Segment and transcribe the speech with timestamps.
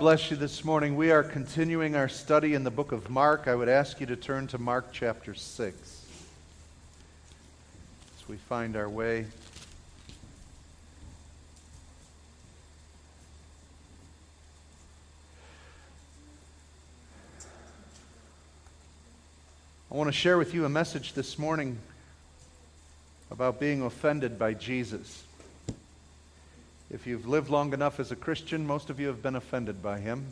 [0.00, 0.96] Bless you this morning.
[0.96, 3.46] We are continuing our study in the book of Mark.
[3.46, 5.76] I would ask you to turn to Mark chapter 6
[8.16, 9.26] as we find our way.
[19.90, 21.78] I want to share with you a message this morning
[23.30, 25.24] about being offended by Jesus.
[26.92, 30.00] If you've lived long enough as a Christian, most of you have been offended by
[30.00, 30.26] him.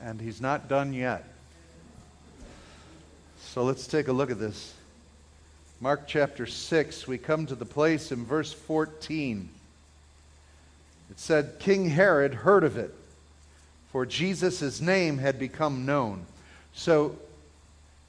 [0.00, 1.24] And he's not done yet.
[3.38, 4.72] So let's take a look at this.
[5.82, 9.50] Mark chapter 6, we come to the place in verse 14.
[11.10, 12.94] It said, King Herod heard of it,
[13.90, 16.24] for Jesus' name had become known.
[16.72, 17.16] So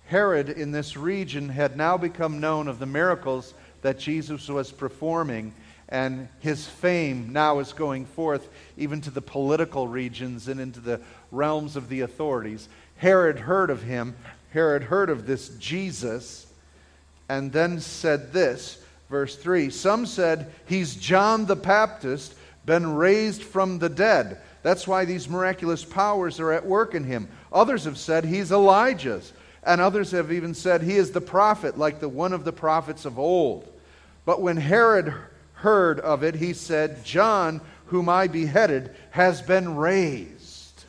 [0.06, 5.54] Herod in this region had now become known of the miracles that Jesus was performing
[5.90, 8.48] and his fame now is going forth
[8.78, 11.02] even to the political regions and into the
[11.32, 12.68] realms of the authorities.
[12.98, 14.16] Herod heard of him.
[14.52, 16.48] Herod heard of this Jesus
[17.30, 23.80] and then said this, verse 3 Some said, He's John the Baptist, been raised from
[23.80, 24.40] the dead.
[24.62, 27.28] That's why these miraculous powers are at work in him.
[27.52, 29.34] Others have said, He's Elijah's.
[29.66, 33.06] And others have even said, He is the prophet, like the one of the prophets
[33.06, 33.68] of old.
[34.26, 35.14] But when Herod
[35.64, 40.84] heard of it, he said, John, whom I beheaded, has been raised.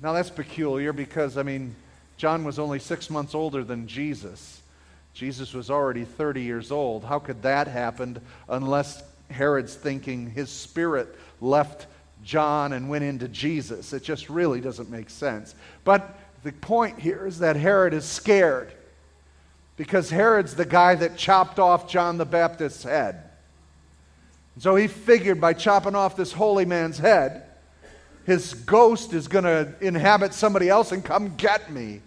[0.00, 1.74] Now that's peculiar because, I mean,
[2.18, 4.60] John was only six months older than Jesus.
[5.14, 7.02] Jesus was already 30 years old.
[7.02, 11.86] How could that happen unless Herod's thinking his spirit left
[12.22, 13.94] John and went into Jesus?
[13.94, 15.54] It just really doesn't make sense.
[15.84, 18.70] But the point here is that Herod is scared
[19.78, 23.27] because Herod's the guy that chopped off John the Baptist's head.
[24.58, 27.44] So he figured by chopping off this holy man's head,
[28.26, 32.02] his ghost is going to inhabit somebody else and come get me.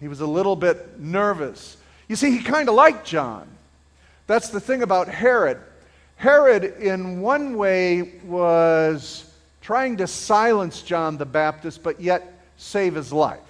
[0.00, 1.76] He was a little bit nervous.
[2.08, 3.48] You see, he kind of liked John.
[4.26, 5.58] That's the thing about Herod.
[6.16, 13.12] Herod, in one way, was trying to silence John the Baptist, but yet save his
[13.12, 13.40] life.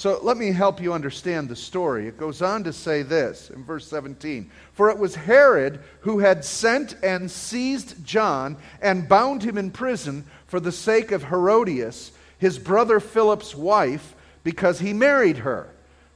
[0.00, 2.08] So let me help you understand the story.
[2.08, 6.42] It goes on to say this in verse 17 For it was Herod who had
[6.42, 12.58] sent and seized John and bound him in prison for the sake of Herodias, his
[12.58, 15.68] brother Philip's wife, because he married her.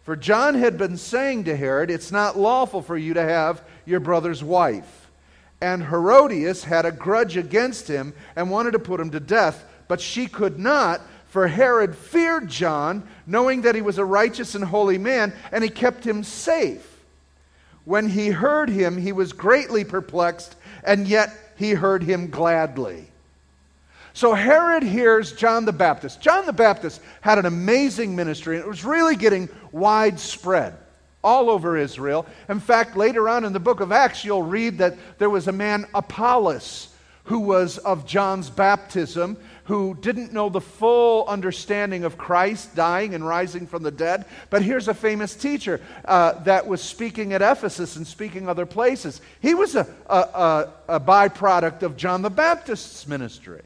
[0.05, 4.01] For John had been saying to Herod, It's not lawful for you to have your
[4.01, 5.11] brother's wife.
[5.61, 10.01] And Herodias had a grudge against him and wanted to put him to death, but
[10.01, 11.03] she could not
[11.35, 15.69] for Herod feared John, knowing that he was a righteous and holy man, and he
[15.69, 17.03] kept him safe.
[17.85, 23.09] When he heard him, he was greatly perplexed, and yet he heard him gladly.
[24.13, 26.21] So Herod hears John the Baptist.
[26.21, 30.77] John the Baptist had an amazing ministry, and it was really getting widespread
[31.25, 32.27] all over Israel.
[32.49, 35.53] In fact, later on in the book of Acts, you'll read that there was a
[35.53, 42.75] man, Apollos, who was of John's baptism, who didn't know the full understanding of Christ
[42.75, 44.27] dying and rising from the dead.
[44.51, 49.21] But here's a famous teacher uh, that was speaking at Ephesus and speaking other places.
[49.41, 53.63] He was a, a, a, a byproduct of John the Baptist's ministry.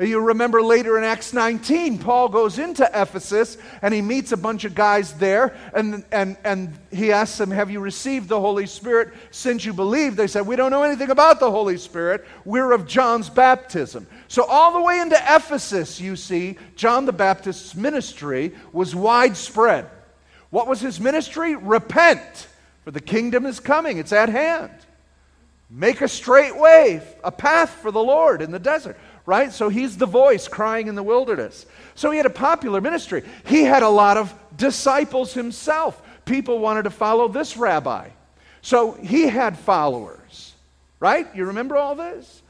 [0.00, 4.64] You remember later in Acts 19, Paul goes into Ephesus and he meets a bunch
[4.64, 9.12] of guys there and, and, and he asks them, Have you received the Holy Spirit
[9.30, 10.16] since you believed?
[10.16, 12.24] They said, We don't know anything about the Holy Spirit.
[12.44, 14.06] We're of John's baptism.
[14.28, 19.90] So, all the way into Ephesus, you see, John the Baptist's ministry was widespread.
[20.48, 21.54] What was his ministry?
[21.54, 22.48] Repent,
[22.84, 24.72] for the kingdom is coming, it's at hand.
[25.68, 29.52] Make a straight way, a path for the Lord in the desert right?
[29.52, 31.66] So he's the voice crying in the wilderness.
[31.94, 33.22] So he had a popular ministry.
[33.46, 36.02] He had a lot of disciples himself.
[36.24, 38.08] People wanted to follow this rabbi.
[38.60, 40.54] So he had followers,
[41.00, 41.26] right?
[41.34, 42.42] You remember all this?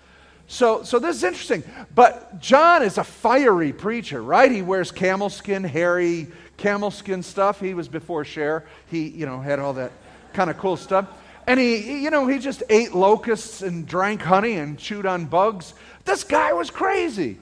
[0.46, 1.62] So, so this is interesting.
[1.94, 4.52] But John is a fiery preacher, right?
[4.52, 7.58] He wears camel skin, hairy camel skin stuff.
[7.58, 8.64] He was before Cher.
[8.90, 9.92] He, you know, had all that
[10.34, 11.08] kind of cool stuff.
[11.46, 15.74] And he, you know, he just ate locusts and drank honey and chewed on bugs.
[16.04, 17.38] This guy was crazy.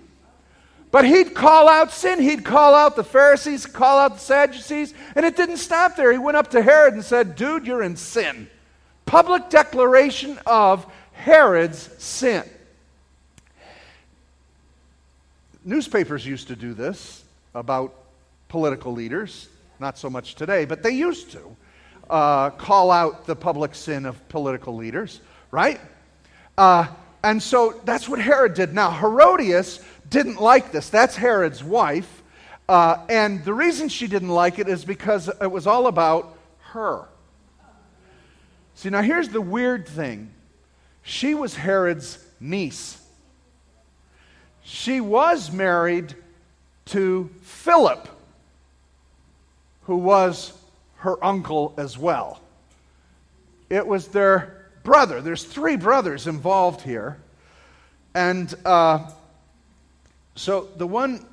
[0.91, 2.20] But he'd call out sin.
[2.20, 6.11] He'd call out the Pharisees, call out the Sadducees, and it didn't stop there.
[6.11, 8.49] He went up to Herod and said, Dude, you're in sin.
[9.06, 12.44] Public declaration of Herod's sin.
[15.64, 17.23] Newspapers used to do this
[17.55, 17.94] about
[18.49, 19.49] political leaders,
[19.79, 21.56] not so much today, but they used to
[22.10, 25.20] uh, call out the public sin of political leaders,
[25.50, 25.80] right?
[26.58, 26.86] Uh,
[27.22, 28.74] and so that's what Herod did.
[28.74, 30.90] Now, Herodias didn't like this.
[30.90, 32.22] That's Herod's wife.
[32.68, 36.36] Uh, and the reason she didn't like it is because it was all about
[36.72, 37.06] her.
[38.74, 40.32] See, now here's the weird thing
[41.02, 43.00] she was Herod's niece.
[44.62, 46.14] She was married
[46.86, 48.08] to Philip,
[49.82, 50.52] who was
[51.00, 52.41] her uncle as well.
[53.69, 55.20] It was their brother.
[55.20, 57.19] There's three brothers involved here.
[58.14, 59.11] And uh,
[60.35, 61.25] so the one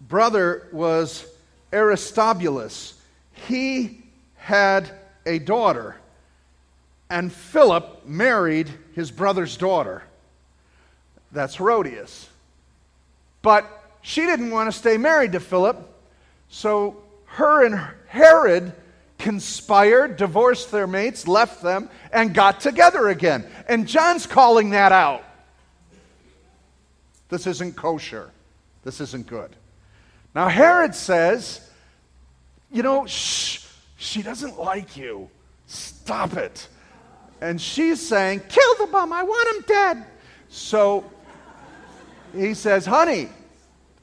[0.00, 1.26] brother was
[1.72, 2.94] Aristobulus.
[3.48, 4.02] He
[4.36, 4.90] had
[5.24, 5.96] a daughter,
[7.08, 10.02] and Philip married his brother's daughter.
[11.30, 12.28] That's Herodias.
[13.40, 13.66] But
[14.02, 15.88] she didn't want to stay married to Philip,
[16.48, 17.80] so her and
[18.12, 18.74] Herod
[19.16, 23.46] conspired, divorced their mates, left them, and got together again.
[23.66, 25.24] And John's calling that out.
[27.30, 28.30] This isn't kosher.
[28.82, 29.56] This isn't good.
[30.34, 31.66] Now, Herod says,
[32.70, 33.64] you know, shh,
[33.96, 35.30] she doesn't like you.
[35.66, 36.68] Stop it.
[37.40, 39.10] And she's saying, kill the bum.
[39.10, 40.06] I want him dead.
[40.50, 41.10] So
[42.36, 43.30] he says, honey,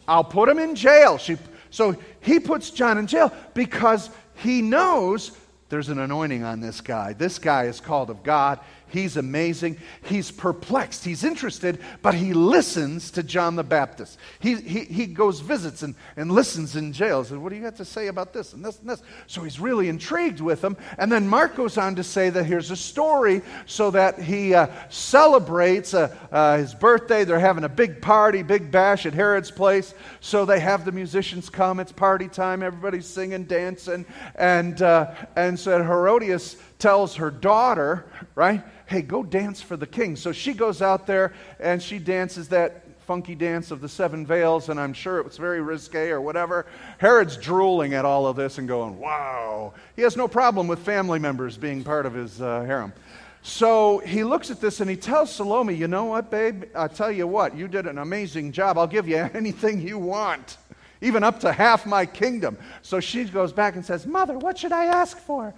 [0.08, 1.20] I'll put him in jail.
[1.20, 1.38] She,
[1.69, 5.31] so he puts John in jail because he knows
[5.69, 7.13] there's an anointing on this guy.
[7.13, 8.60] This guy is called of God.
[8.90, 9.78] He's amazing.
[10.04, 11.06] He's perplexed.
[11.06, 14.18] He's interested, but he listens to John the Baptist.
[14.40, 17.24] He, he, he goes, visits, and, and listens in jail.
[17.24, 19.02] Says, What do you got to say about this and this and this?
[19.28, 20.76] So he's really intrigued with him.
[20.98, 24.68] And then Mark goes on to say that here's a story so that he uh,
[24.90, 27.24] celebrates uh, uh, his birthday.
[27.24, 29.94] They're having a big party, big bash at Herod's place.
[30.20, 31.80] So they have the musicians come.
[31.80, 32.64] It's party time.
[32.64, 34.06] Everybody's singing, dancing.
[34.36, 38.06] And, uh, and so Herodias tells her daughter,
[38.36, 38.64] right?
[38.90, 40.16] Hey, go dance for the king.
[40.16, 44.70] So she goes out there and she dances that funky dance of the seven veils,
[44.70, 46.66] and I'm sure it was very risque or whatever.
[47.00, 49.74] Herod's drooling at all of this and going, wow.
[49.96, 52.94] He has no problem with family members being part of his uh, harem.
[53.42, 56.66] So he looks at this and he tells Salome, You know what, babe?
[56.76, 58.78] I tell you what, you did an amazing job.
[58.78, 60.58] I'll give you anything you want,
[61.02, 62.58] even up to half my kingdom.
[62.82, 65.54] So she goes back and says, Mother, what should I ask for?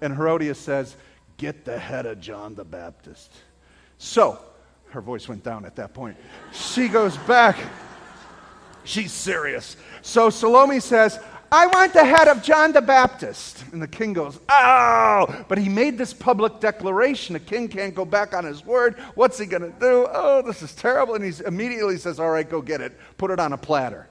[0.00, 0.96] And Herodias says,
[1.38, 3.32] Get the head of John the Baptist.
[3.96, 4.38] So,
[4.90, 6.16] her voice went down at that point.
[6.52, 7.56] She goes back.
[8.84, 9.76] She's serious.
[10.02, 11.20] So Salome says,
[11.50, 13.64] I want the head of John the Baptist.
[13.72, 15.44] And the king goes, Oh!
[15.48, 17.34] But he made this public declaration.
[17.34, 18.98] The king can't go back on his word.
[19.14, 20.06] What's he going to do?
[20.10, 21.14] Oh, this is terrible.
[21.14, 22.98] And he immediately says, All right, go get it.
[23.16, 24.08] Put it on a platter.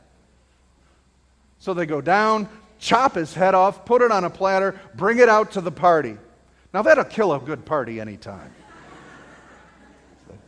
[1.59, 2.47] So they go down,
[2.80, 6.18] chop his head off, put it on a platter, bring it out to the party.
[6.74, 8.54] Now, that'll kill a good party anytime.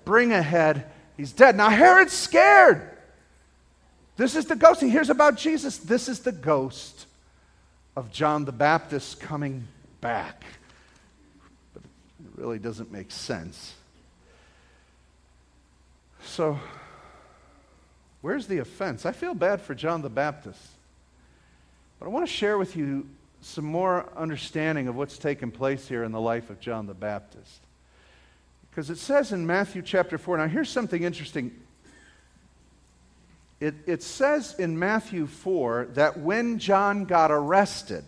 [0.06, 0.86] Bring ahead,
[1.18, 1.56] he's dead.
[1.56, 2.90] Now, Herod's scared.
[4.18, 4.82] This is the ghost.
[4.82, 5.78] He hears about Jesus.
[5.78, 7.06] This is the ghost
[7.96, 9.68] of John the Baptist coming
[10.02, 10.44] back.
[11.74, 13.76] But it really doesn't make sense.
[16.24, 16.60] So,
[18.22, 19.06] where's the offense?
[19.06, 20.62] I feel bad for John the Baptist.
[22.00, 23.08] But I want to share with you
[23.42, 27.62] some more understanding of what's taken place here in the life of John the Baptist.
[28.70, 31.52] Because it says in Matthew chapter 4, now here's something interesting.
[33.60, 38.04] It, it says in Matthew 4 that when John got arrested,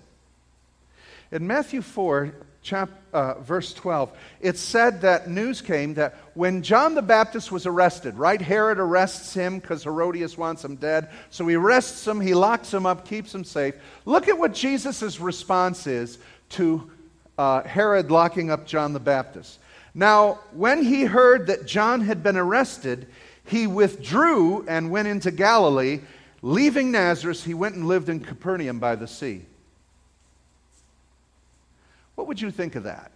[1.32, 6.96] in Matthew 4, chap, uh, verse 12, it said that news came that when John
[6.96, 8.42] the Baptist was arrested, right?
[8.42, 11.10] Herod arrests him because Herodias wants him dead.
[11.30, 13.76] So he arrests him, he locks him up, keeps him safe.
[14.06, 16.90] Look at what Jesus' response is to
[17.38, 19.60] uh, Herod locking up John the Baptist.
[19.94, 23.08] Now, when he heard that John had been arrested,
[23.46, 26.02] he withdrew and went into Galilee.
[26.42, 29.46] Leaving Nazareth, he went and lived in Capernaum by the sea.
[32.22, 33.10] What would you think of that?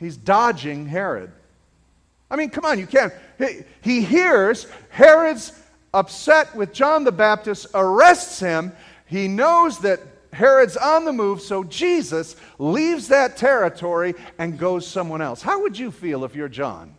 [0.00, 1.30] He's dodging Herod.
[2.28, 3.12] I mean, come on, you can't.
[3.38, 5.52] He, he hears Herod's
[5.94, 8.72] upset with John the Baptist, arrests him.
[9.06, 10.00] He knows that
[10.32, 15.40] Herod's on the move, so Jesus leaves that territory and goes someone else.
[15.40, 16.96] How would you feel if you're John?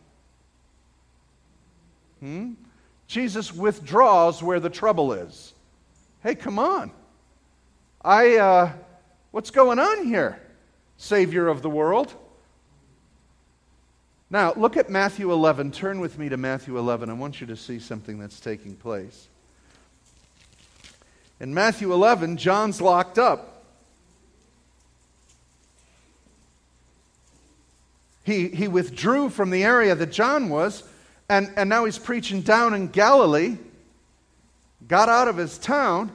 [2.22, 2.53] Hmm?
[3.08, 5.51] Jesus withdraws where the trouble is.
[6.22, 6.89] Hey, come on.
[8.03, 8.72] I, uh,
[9.31, 10.38] what's going on here,
[10.98, 12.13] Savior of the world?
[14.29, 15.72] Now, look at Matthew 11.
[15.72, 17.10] Turn with me to Matthew 11.
[17.10, 19.27] I want you to see something that's taking place.
[21.39, 23.63] In Matthew 11, John's locked up.
[28.25, 30.83] He, he withdrew from the area that John was,
[31.29, 33.57] and, and now he's preaching down in Galilee,
[34.88, 36.12] got out of his town.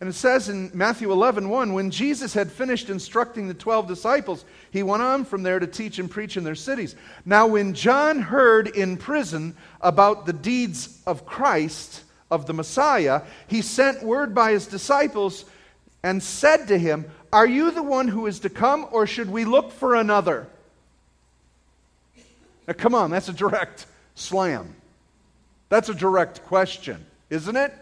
[0.00, 4.46] And it says in Matthew 11, 1, when Jesus had finished instructing the 12 disciples,
[4.70, 6.96] he went on from there to teach and preach in their cities.
[7.26, 13.60] Now, when John heard in prison about the deeds of Christ, of the Messiah, he
[13.60, 15.44] sent word by his disciples
[16.02, 19.44] and said to him, Are you the one who is to come, or should we
[19.44, 20.46] look for another?
[22.66, 24.76] Now, come on, that's a direct slam.
[25.68, 27.74] That's a direct question, isn't it?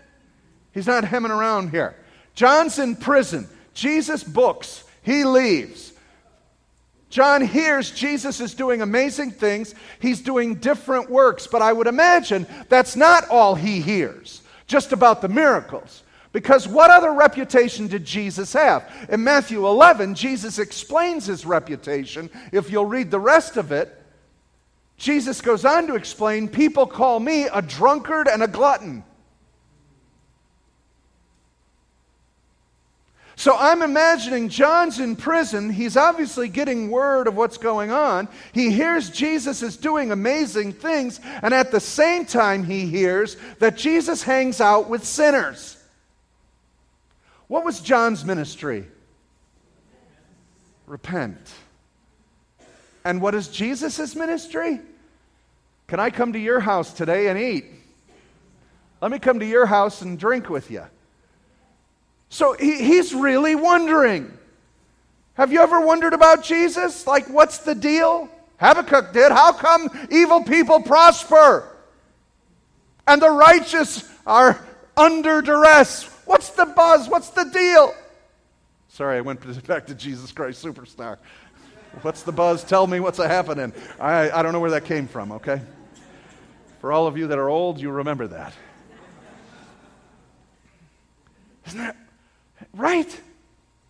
[0.73, 1.95] He's not hemming around here.
[2.38, 3.49] John's in prison.
[3.75, 4.85] Jesus books.
[5.02, 5.92] He leaves.
[7.11, 9.75] John hears Jesus is doing amazing things.
[9.99, 15.21] He's doing different works, but I would imagine that's not all he hears, just about
[15.21, 16.04] the miracles.
[16.30, 18.88] Because what other reputation did Jesus have?
[19.09, 22.30] In Matthew 11, Jesus explains his reputation.
[22.52, 24.00] If you'll read the rest of it,
[24.97, 29.02] Jesus goes on to explain people call me a drunkard and a glutton.
[33.38, 35.71] So I'm imagining John's in prison.
[35.71, 38.26] He's obviously getting word of what's going on.
[38.52, 43.76] He hears Jesus is doing amazing things, and at the same time, he hears that
[43.76, 45.80] Jesus hangs out with sinners.
[47.47, 48.88] What was John's ministry?
[50.88, 51.38] Repent.
[53.04, 54.80] And what is Jesus' ministry?
[55.87, 57.66] Can I come to your house today and eat?
[59.00, 60.83] Let me come to your house and drink with you.
[62.29, 64.33] So he, he's really wondering.
[65.35, 67.07] Have you ever wondered about Jesus?
[67.07, 68.29] Like, what's the deal?
[68.59, 69.31] Habakkuk did.
[69.31, 71.77] How come evil people prosper
[73.07, 74.65] and the righteous are
[74.97, 76.05] under duress?
[76.25, 77.09] What's the buzz?
[77.09, 77.95] What's the deal?
[78.89, 81.19] Sorry, I went back to Jesus Christ Superstar.
[82.03, 82.65] What's the buzz?
[82.65, 83.73] Tell me what's happening.
[83.99, 85.61] I, I don't know where that came from, okay?
[86.81, 88.53] For all of you that are old, you remember that.
[91.67, 91.97] Isn't that
[92.75, 93.21] right?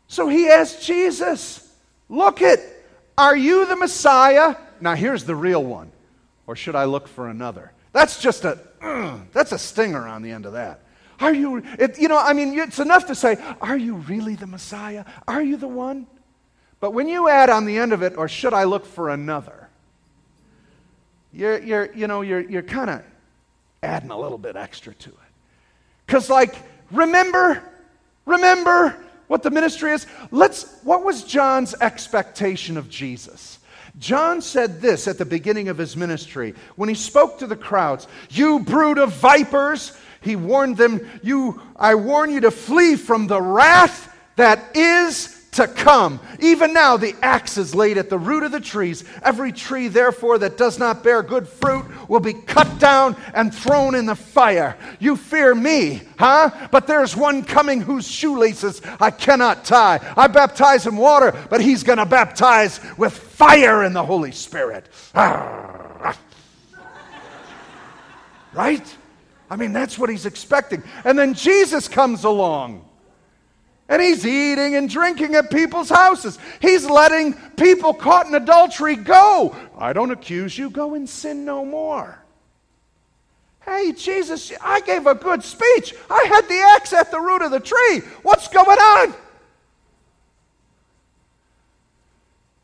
[0.06, 1.64] So he asked Jesus,
[2.08, 2.60] Look it,
[3.16, 4.56] are you the Messiah?
[4.80, 5.92] Now here's the real one.
[6.46, 7.72] Or should I look for another?
[7.92, 10.80] That's just a, uh, that's a stinger on the end of that.
[11.20, 14.46] Are you, it, you know, I mean, it's enough to say, Are you really the
[14.46, 15.04] Messiah?
[15.26, 16.06] Are you the one?
[16.80, 19.68] But when you add on the end of it, or should I look for another?
[21.32, 23.02] You're, you're you know, you're, you're kind of
[23.82, 25.16] adding a little bit extra to it.
[26.06, 26.54] Because, like,
[26.90, 27.62] remember,
[28.28, 30.06] remember what the ministry is?
[30.30, 33.58] Let's, what was John's expectation of Jesus?
[33.98, 38.06] John said this at the beginning of his ministry when he spoke to the crowds
[38.30, 43.40] You brood of vipers, he warned them, you, I warn you to flee from the
[43.40, 46.20] wrath that is to come.
[46.38, 49.04] Even now, the axe is laid at the root of the trees.
[49.22, 53.96] Every tree, therefore, that does not bear good fruit will be cut down and thrown
[53.96, 54.76] in the fire.
[55.00, 56.68] You fear me, huh?
[56.70, 59.98] But there's one coming whose shoelaces I cannot tie.
[60.16, 64.88] I baptize in water, but he's going to baptize with fire in the Holy Spirit.
[65.14, 66.16] Ah.
[68.54, 68.96] Right?
[69.50, 70.84] I mean, that's what he's expecting.
[71.04, 72.87] And then Jesus comes along.
[73.88, 76.38] And he's eating and drinking at people's houses.
[76.60, 79.56] He's letting people caught in adultery go.
[79.78, 80.68] I don't accuse you.
[80.68, 82.22] Go and sin no more.
[83.64, 85.94] Hey, Jesus, I gave a good speech.
[86.10, 88.00] I had the axe at the root of the tree.
[88.22, 89.14] What's going on?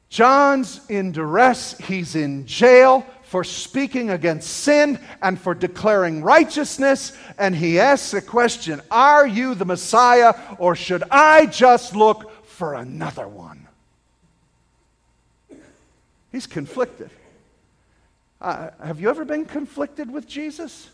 [0.09, 1.77] John's in duress.
[1.79, 7.13] He's in jail for speaking against sin and for declaring righteousness.
[7.37, 12.75] And he asks the question Are you the Messiah, or should I just look for
[12.75, 13.67] another one?
[16.31, 17.11] He's conflicted.
[18.41, 20.89] Uh, have you ever been conflicted with Jesus?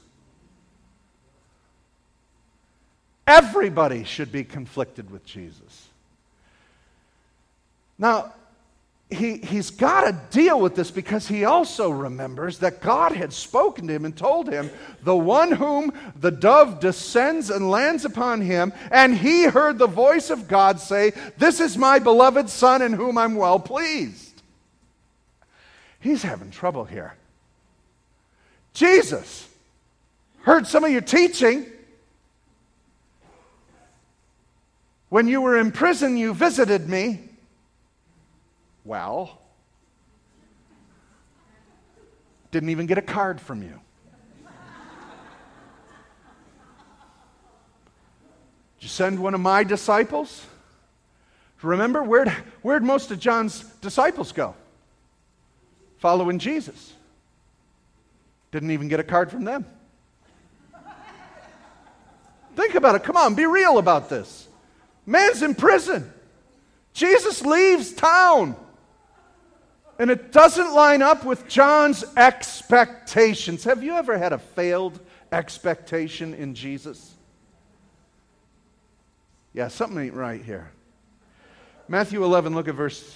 [3.26, 5.88] Everybody should be conflicted with Jesus.
[7.98, 8.32] Now,
[9.10, 13.88] he, he's got to deal with this because he also remembers that God had spoken
[13.88, 14.70] to him and told him,
[15.02, 20.30] The one whom the dove descends and lands upon him, and he heard the voice
[20.30, 24.42] of God say, This is my beloved Son in whom I'm well pleased.
[25.98, 27.14] He's having trouble here.
[28.72, 29.48] Jesus
[30.42, 31.66] heard some of your teaching.
[35.08, 37.29] When you were in prison, you visited me.
[38.84, 39.40] Well,
[42.50, 43.80] didn't even get a card from you.
[48.78, 50.46] Did you send one of my disciples?
[51.62, 52.30] Remember, where'd,
[52.62, 54.54] where'd most of John's disciples go?
[56.00, 56.94] following Jesus.
[58.50, 59.64] Didn't even get a card from them.
[62.56, 63.04] Think about it.
[63.04, 64.48] Come on, be real about this.
[65.06, 66.10] Man's in prison.
[66.92, 68.56] Jesus leaves town.
[70.00, 73.64] And it doesn't line up with John's expectations.
[73.64, 74.98] Have you ever had a failed
[75.30, 77.12] expectation in Jesus?
[79.52, 80.70] Yeah, something ain't right here.
[81.86, 83.14] Matthew 11, look at verse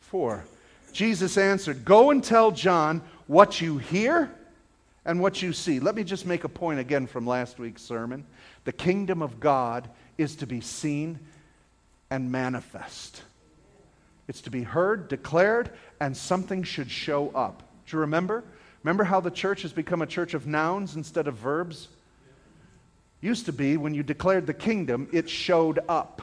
[0.00, 0.44] 4.
[0.92, 4.30] Jesus answered, Go and tell John what you hear
[5.06, 5.80] and what you see.
[5.80, 8.26] Let me just make a point again from last week's sermon.
[8.64, 9.88] The kingdom of God
[10.18, 11.18] is to be seen
[12.10, 13.22] and manifest.
[14.28, 17.62] It's to be heard, declared, and something should show up.
[17.86, 18.44] Do you remember?
[18.82, 21.88] Remember how the church has become a church of nouns instead of verbs?
[23.20, 26.22] Used to be when you declared the kingdom, it showed up.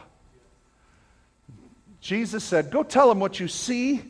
[2.01, 4.01] Jesus said, Go tell them what you see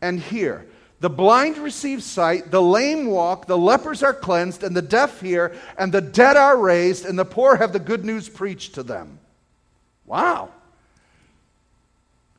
[0.00, 0.66] and hear.
[1.00, 5.56] The blind receive sight, the lame walk, the lepers are cleansed, and the deaf hear,
[5.76, 9.18] and the dead are raised, and the poor have the good news preached to them.
[10.06, 10.50] Wow.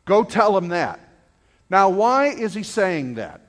[0.05, 0.99] Go tell him that.
[1.69, 3.41] Now, why is he saying that?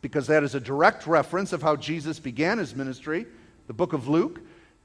[0.00, 3.26] Because that is a direct reference of how Jesus began his ministry.
[3.66, 4.40] The book of Luke,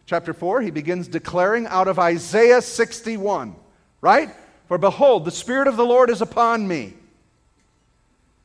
[0.05, 3.55] chapter 4, he begins declaring out of Isaiah 61,
[4.01, 4.29] right?
[4.67, 6.93] For behold, the Spirit of the Lord is upon me.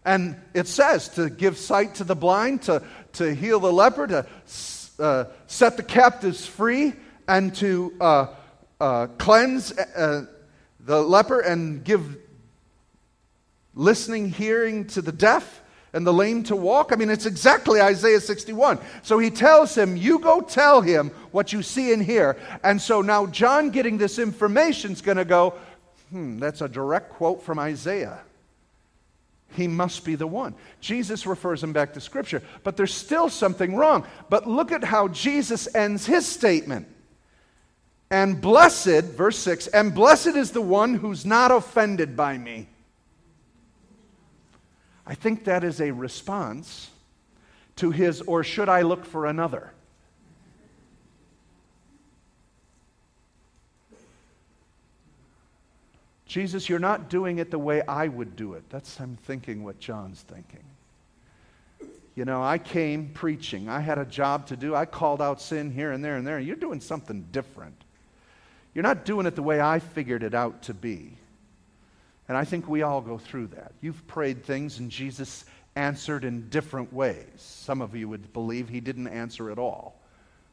[0.04, 2.82] And it says to give sight to the blind, to,
[3.14, 4.26] to heal the leper, to
[4.98, 6.92] uh, set the captives free,
[7.26, 8.26] and to uh,
[8.80, 10.26] uh, cleanse uh,
[10.80, 12.16] the leper and give
[13.76, 16.92] listening, hearing to the deaf and the lame to walk.
[16.92, 18.80] I mean, it's exactly Isaiah 61.
[19.02, 22.36] So he tells him, You go tell him what you see and hear.
[22.64, 25.54] And so now John, getting this information, is going to go,
[26.10, 28.20] Hmm, that's a direct quote from Isaiah.
[29.54, 30.54] He must be the one.
[30.80, 34.06] Jesus refers him back to Scripture, but there's still something wrong.
[34.28, 36.88] But look at how Jesus ends his statement.
[38.10, 42.68] And blessed, verse 6, and blessed is the one who's not offended by me.
[45.06, 46.90] I think that is a response
[47.76, 49.72] to his, or should I look for another?
[56.26, 58.64] Jesus, you're not doing it the way I would do it.
[58.68, 60.64] That's, I'm thinking what John's thinking.
[62.16, 63.68] You know, I came preaching.
[63.68, 64.74] I had a job to do.
[64.74, 66.40] I called out sin here and there and there.
[66.40, 67.76] You're doing something different.
[68.74, 71.12] You're not doing it the way I figured it out to be.
[72.28, 73.72] And I think we all go through that.
[73.80, 75.44] You've prayed things and Jesus
[75.76, 77.26] answered in different ways.
[77.36, 80.00] Some of you would believe he didn't answer at all,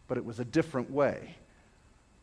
[0.07, 1.35] but it was a different way.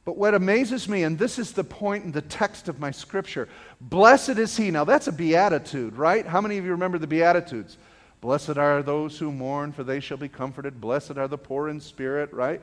[0.05, 3.49] But what amazes me, and this is the point in the text of my scripture
[3.81, 4.71] blessed is he.
[4.71, 6.27] Now, that's a beatitude, right?
[6.27, 7.77] How many of you remember the beatitudes?
[8.21, 10.81] Blessed are those who mourn, for they shall be comforted.
[10.81, 12.61] Blessed are the poor in spirit, right?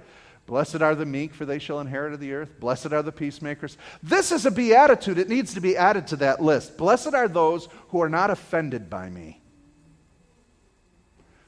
[0.48, 2.58] Blessed are the meek, for they shall inherit the earth.
[2.60, 3.78] Blessed are the peacemakers.
[4.02, 5.18] This is a beatitude.
[5.18, 6.78] It needs to be added to that list.
[6.78, 9.42] Blessed are those who are not offended by me.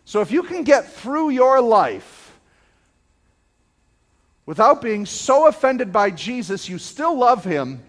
[0.04, 2.38] So if you can get through your life
[4.46, 7.82] without being so offended by Jesus, you still love him,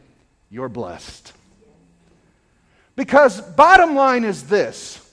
[0.49, 1.33] you're blessed.
[2.95, 5.05] Because bottom line is this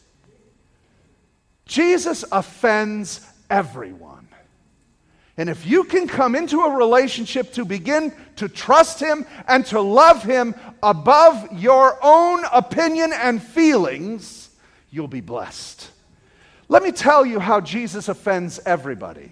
[1.65, 4.26] Jesus offends everyone.
[5.37, 9.79] And if you can come into a relationship to begin to trust Him and to
[9.79, 14.49] love Him above your own opinion and feelings,
[14.89, 15.91] you'll be blessed.
[16.69, 19.31] Let me tell you how Jesus offends everybody.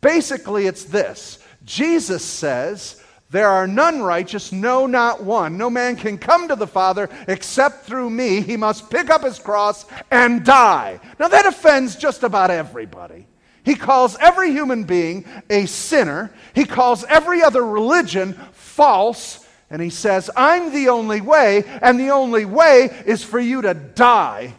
[0.00, 5.56] Basically, it's this Jesus says, There are none righteous, no, not one.
[5.56, 8.40] No man can come to the Father except through me.
[8.40, 10.98] He must pick up his cross and die.
[11.20, 13.26] Now, that offends just about everybody.
[13.64, 16.30] He calls every human being a sinner.
[16.54, 19.44] He calls every other religion false.
[19.70, 23.72] And he says, I'm the only way, and the only way is for you to
[23.72, 24.54] die.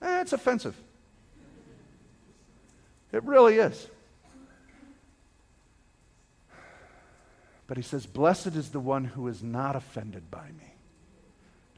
[0.00, 0.74] Eh, that's offensive.
[3.12, 3.88] It really is.
[7.66, 10.74] But he says, Blessed is the one who is not offended by me.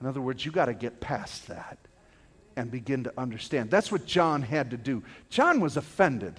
[0.00, 1.78] In other words, you got to get past that
[2.56, 3.70] and begin to understand.
[3.70, 5.02] That's what John had to do.
[5.30, 6.34] John was offended.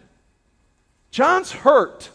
[1.12, 2.10] John's hurt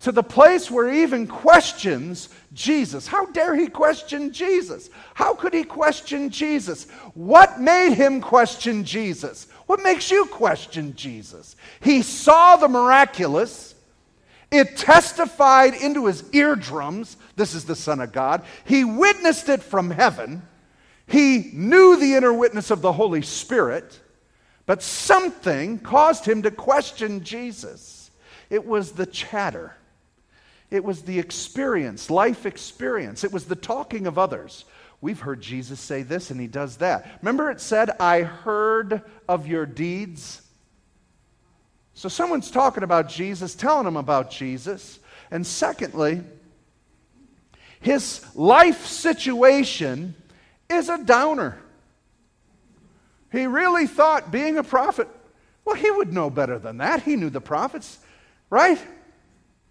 [0.00, 3.06] to the place where he even questions Jesus.
[3.06, 4.90] How dare he question Jesus?
[5.14, 6.90] How could he question Jesus?
[7.14, 9.46] What made him question Jesus?
[9.66, 11.54] What makes you question Jesus?
[11.80, 13.76] He saw the miraculous.
[14.50, 17.16] It testified into his eardrums.
[17.36, 18.44] This is the Son of God.
[18.64, 20.42] He witnessed it from heaven.
[21.12, 24.00] He knew the inner witness of the Holy Spirit.
[24.64, 28.10] But something caused him to question Jesus.
[28.48, 29.76] It was the chatter,
[30.70, 34.64] it was the experience, life experience, it was the talking of others.
[35.02, 37.18] We've heard Jesus say this and he does that.
[37.20, 40.40] Remember, it said, I heard of your deeds.
[41.94, 45.00] So someone's talking about Jesus, telling them about Jesus.
[45.30, 46.22] And secondly,
[47.80, 50.14] his life situation
[50.72, 51.58] is a downer.
[53.30, 55.08] He really thought being a prophet,
[55.64, 57.02] well, he would know better than that.
[57.02, 57.98] He knew the prophets,
[58.50, 58.78] right?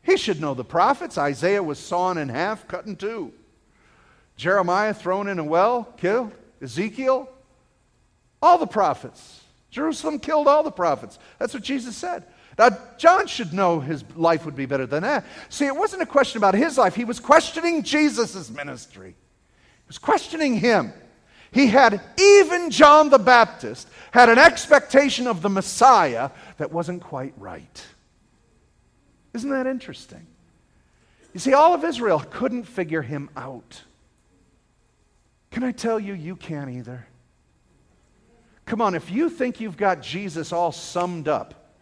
[0.03, 1.17] He should know the prophets.
[1.17, 3.33] Isaiah was sawn in half, cut in two.
[4.35, 6.31] Jeremiah thrown in a well, killed.
[6.61, 7.29] Ezekiel,
[8.41, 9.41] all the prophets.
[9.69, 11.19] Jerusalem killed all the prophets.
[11.39, 12.25] That's what Jesus said.
[12.57, 15.25] Now, John should know his life would be better than that.
[15.49, 16.95] See, it wasn't a question about his life.
[16.95, 19.15] He was questioning Jesus' ministry,
[19.91, 20.93] was questioning him.
[21.51, 27.33] He had, even John the Baptist, had an expectation of the Messiah that wasn't quite
[27.35, 27.85] right.
[29.33, 30.25] Isn't that interesting?
[31.33, 33.83] You see, all of Israel couldn't figure him out.
[35.51, 37.05] Can I tell you, you can't either?
[38.65, 41.75] Come on, if you think you've got Jesus all summed up,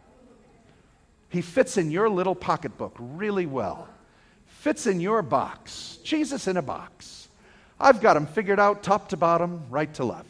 [1.29, 3.87] he fits in your little pocketbook really well,
[4.47, 7.18] fits in your box, Jesus in a box.
[7.79, 10.27] I've got him figured out top to bottom, right to left.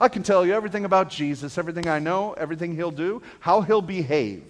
[0.00, 3.82] I can tell you everything about Jesus, everything I know, everything he'll do, how he'll
[3.82, 4.44] behave.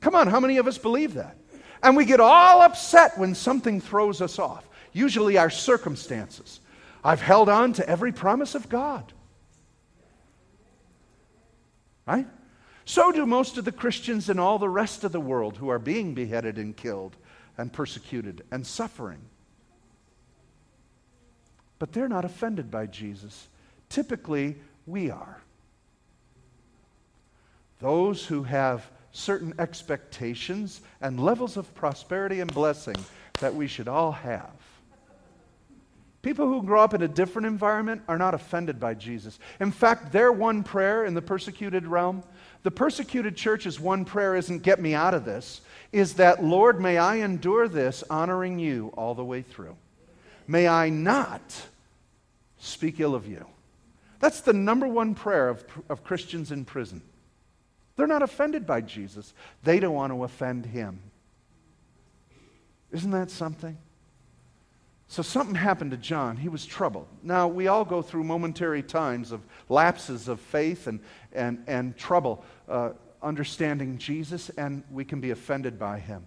[0.00, 1.36] Come on, how many of us believe that?
[1.82, 6.60] And we get all upset when something throws us off usually our circumstances.
[7.04, 9.12] I've held on to every promise of God.
[12.06, 12.26] Right?
[12.84, 15.78] So do most of the Christians in all the rest of the world who are
[15.78, 17.16] being beheaded and killed
[17.56, 19.20] and persecuted and suffering.
[21.82, 23.48] But they're not offended by Jesus.
[23.88, 24.54] Typically,
[24.86, 25.42] we are.
[27.80, 32.94] Those who have certain expectations and levels of prosperity and blessing
[33.40, 34.52] that we should all have.
[36.22, 39.40] People who grow up in a different environment are not offended by Jesus.
[39.58, 42.22] In fact, their one prayer in the persecuted realm,
[42.62, 46.96] the persecuted church's one prayer isn't get me out of this, is that, Lord, may
[46.96, 49.76] I endure this honoring you all the way through.
[50.46, 51.40] May I not
[52.58, 53.46] speak ill of you.
[54.20, 57.02] That's the number one prayer of, of Christians in prison.
[57.96, 61.00] They're not offended by Jesus, they don't want to offend him.
[62.90, 63.76] Isn't that something?
[65.08, 66.38] So something happened to John.
[66.38, 67.06] He was troubled.
[67.22, 71.00] Now, we all go through momentary times of lapses of faith and,
[71.34, 72.90] and, and trouble uh,
[73.22, 76.24] understanding Jesus, and we can be offended by him.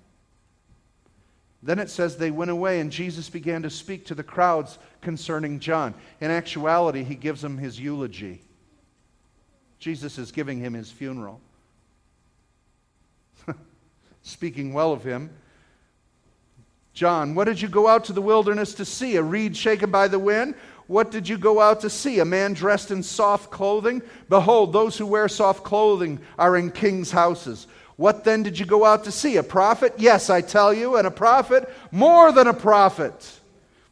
[1.65, 5.59] Then it says they went away, and Jesus began to speak to the crowds concerning
[5.59, 5.95] John.
[6.21, 8.43] In actuality, he gives them his eulogy.
[9.79, 11.41] Jesus is giving him his funeral.
[14.21, 15.31] Speaking well of him,
[16.93, 19.15] John, what did you go out to the wilderness to see?
[19.15, 20.53] A reed shaken by the wind?
[20.85, 22.19] What did you go out to see?
[22.19, 24.03] A man dressed in soft clothing?
[24.29, 27.65] Behold, those who wear soft clothing are in kings' houses.
[27.97, 29.37] What then did you go out to see?
[29.37, 29.93] A prophet?
[29.97, 33.39] Yes, I tell you, and a prophet, more than a prophet.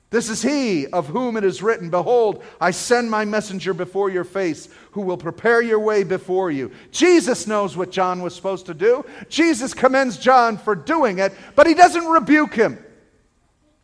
[0.09, 4.25] This is he of whom it is written, Behold, I send my messenger before your
[4.25, 6.71] face, who will prepare your way before you.
[6.91, 9.05] Jesus knows what John was supposed to do.
[9.27, 12.77] Jesus commends John for doing it, but he doesn't rebuke him.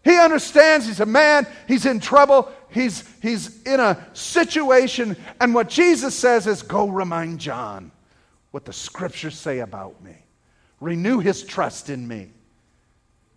[0.04, 5.68] He understands he's a man, he's in trouble, he's, he's in a situation, and what
[5.68, 7.92] Jesus says is go remind John
[8.52, 10.16] what the scriptures say about me.
[10.80, 12.32] Renew his trust in me.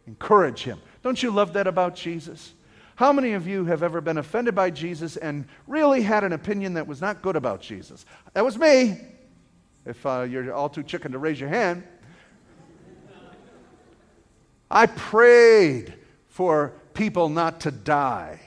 [0.06, 0.80] Encourage him.
[1.02, 2.54] Don't you love that about Jesus?
[2.96, 6.74] How many of you have ever been offended by Jesus and really had an opinion
[6.74, 8.04] that was not good about Jesus?
[8.34, 9.00] That was me.
[9.84, 11.82] If uh, you're all too chicken to raise your hand,
[14.70, 15.94] I prayed
[16.28, 18.40] for people not to die,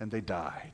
[0.00, 0.71] and they died.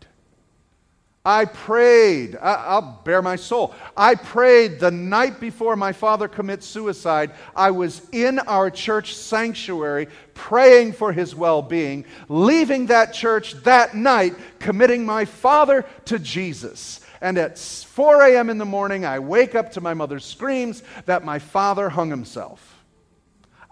[1.24, 3.74] I prayed, I'll bare my soul.
[3.96, 7.33] I prayed the night before my father commits suicide.
[7.54, 13.94] I was in our church sanctuary praying for his well being, leaving that church that
[13.94, 17.00] night, committing my father to Jesus.
[17.20, 18.48] And at 4 a.m.
[18.48, 22.76] in the morning, I wake up to my mother's screams that my father hung himself.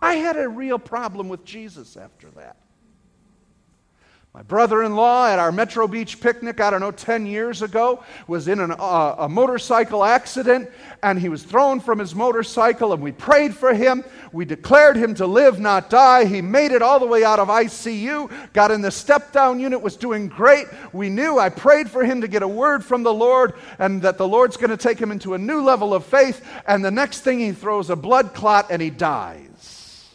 [0.02, 2.56] I had a real problem with Jesus after that.
[4.36, 8.04] My brother in law at our Metro Beach picnic, I don't know, 10 years ago,
[8.28, 10.70] was in an, uh, a motorcycle accident
[11.02, 14.04] and he was thrown from his motorcycle and we prayed for him.
[14.32, 16.26] We declared him to live, not die.
[16.26, 19.80] He made it all the way out of ICU, got in the step down unit,
[19.80, 20.66] was doing great.
[20.92, 24.18] We knew I prayed for him to get a word from the Lord and that
[24.18, 26.46] the Lord's going to take him into a new level of faith.
[26.68, 30.10] And the next thing he throws a blood clot and he dies.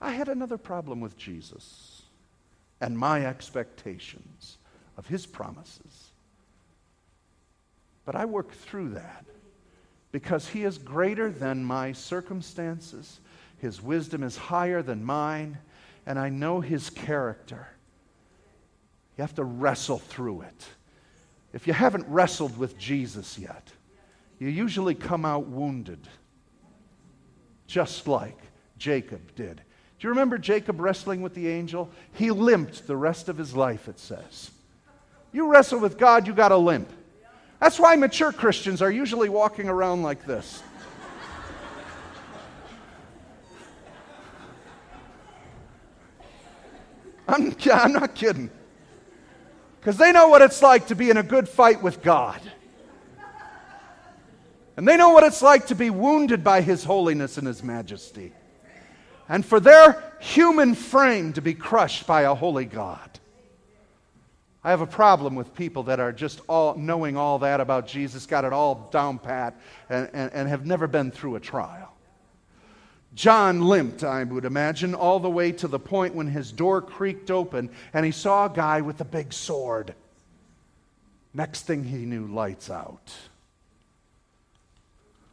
[0.00, 1.87] I had another problem with Jesus
[2.80, 4.58] and my expectations
[4.96, 6.12] of His promises.
[8.04, 9.24] But I work through that
[10.12, 13.20] because He is greater than my circumstances,
[13.58, 15.58] His wisdom is higher than mine,
[16.06, 17.68] and I know His character.
[19.16, 20.66] You have to wrestle through it.
[21.52, 23.72] If you haven't wrestled with Jesus yet,
[24.38, 26.06] you usually come out wounded,
[27.66, 28.38] just like
[28.78, 29.60] Jacob did.
[29.98, 31.90] Do you remember Jacob wrestling with the angel?
[32.12, 34.52] He limped the rest of his life, it says.
[35.32, 36.88] You wrestle with God, you got to limp.
[37.60, 40.62] That's why mature Christians are usually walking around like this.
[47.26, 48.50] I'm, I'm not kidding.
[49.80, 52.40] Because they know what it's like to be in a good fight with God.
[54.76, 58.32] And they know what it's like to be wounded by His holiness and His majesty
[59.28, 63.18] and for their human frame to be crushed by a holy God.
[64.64, 68.26] I have a problem with people that are just all knowing all that about Jesus,
[68.26, 71.94] got it all down pat, and, and, and have never been through a trial.
[73.14, 77.30] John limped, I would imagine, all the way to the point when his door creaked
[77.30, 79.94] open and he saw a guy with a big sword.
[81.32, 83.14] Next thing he knew, lights out.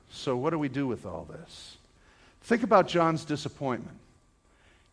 [0.09, 1.77] So, what do we do with all this?
[2.45, 3.97] Think about John's disappointment.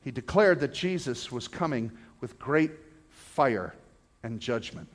[0.03, 2.71] He declared that Jesus was coming with great
[3.11, 3.75] fire
[4.23, 4.89] and judgment.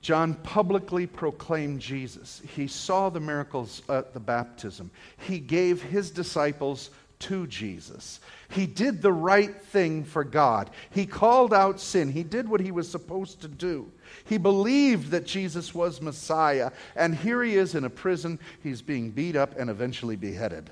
[0.00, 2.40] John publicly proclaimed Jesus.
[2.56, 4.90] He saw the miracles at the baptism.
[5.18, 8.18] He gave his disciples to Jesus.
[8.48, 10.70] He did the right thing for God.
[10.88, 12.10] He called out sin.
[12.10, 13.92] He did what he was supposed to do.
[14.24, 16.70] He believed that Jesus was Messiah.
[16.94, 18.38] And here he is in a prison.
[18.62, 20.70] He's being beat up and eventually beheaded.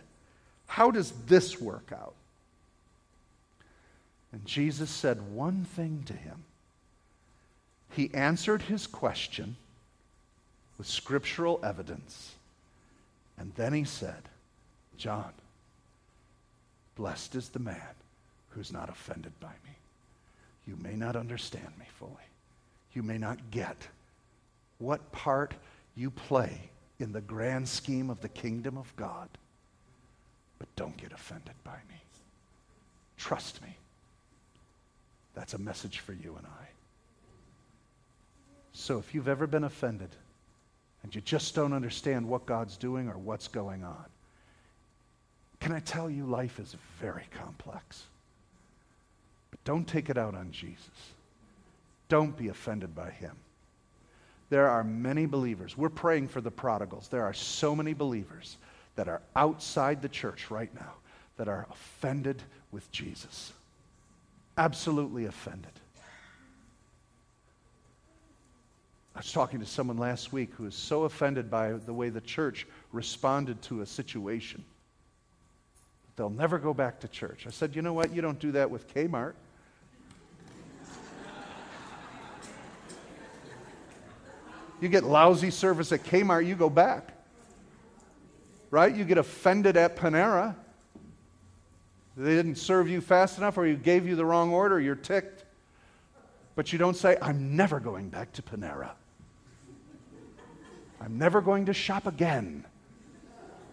[0.67, 2.15] How does this work out?
[4.33, 6.45] And Jesus said one thing to him.
[7.91, 9.57] He answered his question
[10.79, 12.33] with scriptural evidence.
[13.39, 14.23] And then he said,
[14.97, 15.33] John,
[16.97, 17.95] Blessed is the man
[18.51, 19.75] who's not offended by me.
[20.67, 22.13] You may not understand me fully.
[22.95, 23.89] You may not get
[24.79, 25.55] what part
[25.97, 29.29] you play in the grand scheme of the kingdom of God.
[30.59, 32.01] But don't get offended by me.
[33.17, 33.77] Trust me.
[35.35, 36.67] That's a message for you and I.
[38.73, 40.11] So if you've ever been offended
[41.03, 44.05] and you just don't understand what God's doing or what's going on,
[45.61, 48.05] can I tell you, life is very complex.
[49.51, 51.14] But don't take it out on Jesus.
[52.09, 53.37] Don't be offended by him.
[54.51, 55.77] There are many believers.
[55.77, 57.09] We're praying for the prodigals.
[57.09, 58.57] There are so many believers
[58.97, 60.93] that are outside the church right now
[61.37, 63.53] that are offended with Jesus.
[64.57, 65.73] Absolutely offended.
[69.17, 72.21] I was talking to someone last week who was so offended by the way the
[72.21, 74.65] church responded to a situation
[76.17, 77.47] They'll never go back to church.
[77.47, 78.13] I said, You know what?
[78.15, 79.35] You don't do that with Kmart.
[84.85, 87.15] You get lousy service at Kmart, you go back.
[88.71, 88.95] Right?
[88.95, 90.55] You get offended at Panera.
[92.19, 95.47] They didn't serve you fast enough or you gave you the wrong order, you're ticked.
[96.55, 98.91] But you don't say, I'm never going back to Panera.
[101.01, 102.67] I'm never going to shop again.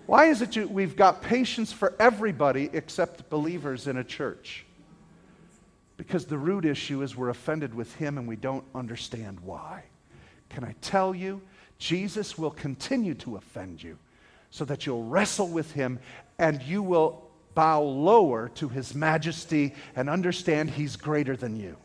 [0.06, 4.66] Why is it you, we've got patience for everybody except believers in a church?
[5.98, 9.84] Because the root issue is we're offended with him and we don't understand why.
[10.52, 11.42] Can I tell you,
[11.78, 13.98] Jesus will continue to offend you
[14.50, 15.98] so that you'll wrestle with him
[16.38, 17.24] and you will
[17.56, 21.78] bow lower to his majesty and understand he's greater than you.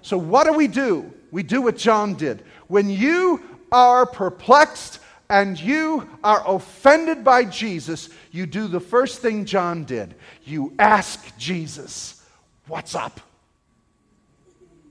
[0.00, 1.12] So, what do we do?
[1.30, 2.44] We do what John did.
[2.68, 3.42] When you
[3.72, 10.14] are perplexed and you are offended by Jesus, you do the first thing John did.
[10.44, 12.22] You ask Jesus,
[12.68, 13.20] What's up?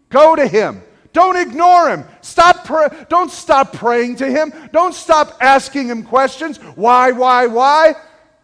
[0.10, 0.84] Go to him.
[1.14, 2.06] Don't ignore him.
[2.22, 2.68] Stop
[3.10, 4.54] don't stop praying to him.
[4.72, 6.58] Don't stop asking him questions.
[6.76, 7.96] Why, why, why?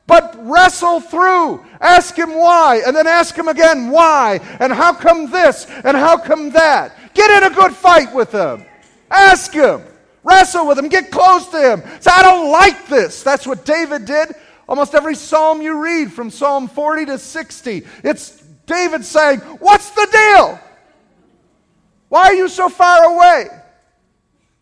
[0.06, 1.66] But wrestle through.
[1.80, 6.18] Ask him why, and then ask him again why, and how come this, and how
[6.18, 6.96] come that.
[7.14, 8.66] Get in a good fight with him.
[9.10, 9.84] Ask him.
[10.24, 10.90] Wrestle with him.
[10.90, 11.84] Get close to him.
[12.02, 13.24] Say, I don't like this.
[13.24, 14.36] That's what David did.
[14.68, 20.08] Almost every psalm you read, from Psalm 40 to 60, it's David saying, What's the
[20.12, 20.60] deal?
[22.10, 23.48] Why are you so far away?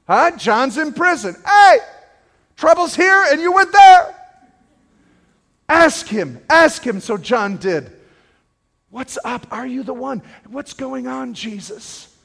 [0.08, 0.31] Huh?
[0.38, 1.36] John's in prison.
[1.45, 1.77] Hey,
[2.55, 4.15] trouble's here and you went there.
[5.67, 6.39] Ask him.
[6.49, 6.99] Ask him.
[6.99, 7.91] So John did.
[8.89, 9.47] What's up?
[9.51, 10.21] Are you the one?
[10.47, 12.15] What's going on, Jesus?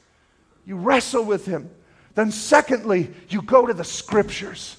[0.65, 1.69] You wrestle with him.
[2.13, 4.77] Then, secondly, you go to the scriptures.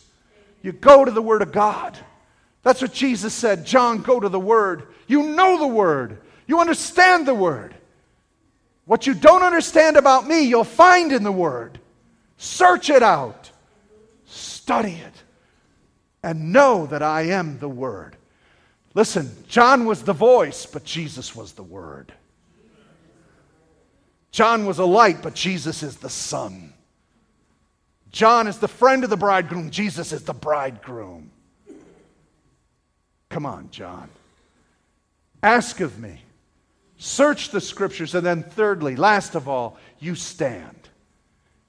[0.62, 1.98] You go to the Word of God.
[2.62, 3.66] That's what Jesus said.
[3.66, 4.88] John, go to the Word.
[5.06, 7.74] You know the Word, you understand the Word.
[8.84, 11.78] What you don't understand about me, you'll find in the Word.
[12.36, 13.50] Search it out,
[14.26, 15.22] study it,
[16.22, 18.16] and know that I am the Word.
[18.94, 22.12] Listen, John was the voice, but Jesus was the Word.
[24.32, 26.72] John was a light, but Jesus is the sun.
[28.10, 31.30] John is the friend of the bridegroom, Jesus is the bridegroom.
[33.28, 34.10] Come on, John.
[35.42, 36.20] Ask of me.
[37.02, 38.14] Search the scriptures.
[38.14, 40.88] And then, thirdly, last of all, you stand.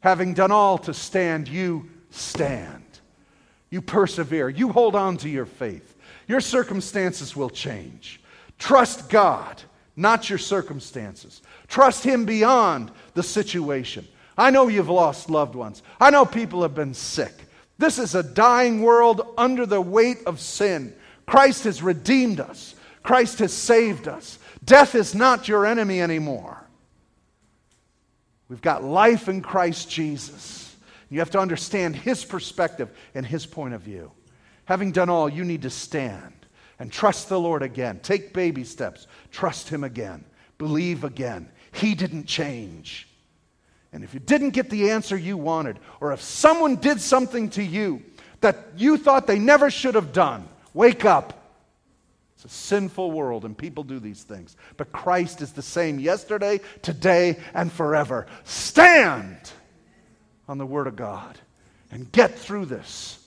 [0.01, 2.83] Having done all to stand, you stand.
[3.71, 4.47] You persevere.
[4.47, 5.97] You hold on to your faith.
[6.27, 8.21] Your circumstances will change.
[8.59, 9.59] Trust God,
[9.95, 11.41] not your circumstances.
[11.67, 14.07] Trust Him beyond the situation.
[14.37, 15.81] I know you've lost loved ones.
[15.99, 17.33] I know people have been sick.
[17.79, 20.93] This is a dying world under the weight of sin.
[21.25, 24.37] Christ has redeemed us, Christ has saved us.
[24.63, 26.63] Death is not your enemy anymore.
[28.49, 30.75] We've got life in Christ Jesus.
[31.09, 34.11] You have to understand his perspective and his point of view.
[34.65, 36.33] Having done all, you need to stand
[36.79, 37.99] and trust the Lord again.
[38.01, 39.07] Take baby steps.
[39.31, 40.23] Trust him again.
[40.57, 41.49] Believe again.
[41.71, 43.07] He didn't change.
[43.91, 47.63] And if you didn't get the answer you wanted, or if someone did something to
[47.63, 48.01] you
[48.41, 51.42] that you thought they never should have done, wake up.
[52.43, 54.57] It's a sinful world, and people do these things.
[54.75, 58.27] But Christ is the same yesterday, today, and forever.
[58.43, 59.37] Stand
[60.49, 61.39] on the Word of God
[61.89, 63.25] and get through this.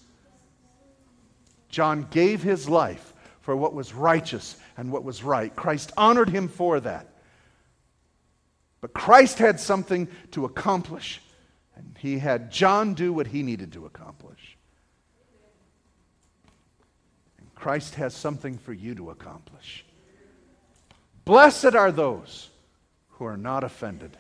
[1.71, 5.55] John gave his life for what was righteous and what was right.
[5.57, 7.09] Christ honored him for that.
[8.83, 11.23] But Christ had something to accomplish,
[11.75, 14.56] and he had John do what he needed to accomplish.
[17.67, 19.85] Christ has something for you to accomplish.
[21.25, 22.49] Blessed are those
[23.09, 24.17] who are not offended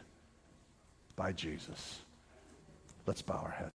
[1.14, 2.00] by Jesus.
[3.06, 3.70] Let's bow our heads.